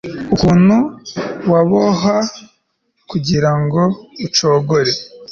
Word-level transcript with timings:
n'ukuntu 0.27 0.77
wabohwa 1.51 2.15
kugira 3.09 3.51
ngo 3.61 3.81
ucogore 4.25 4.91